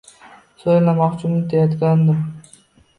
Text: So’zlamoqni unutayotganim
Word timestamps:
So’zlamoqni 0.63 1.29
unutayotganim 1.31 2.23